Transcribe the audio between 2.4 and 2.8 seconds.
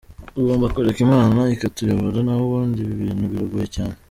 ubundi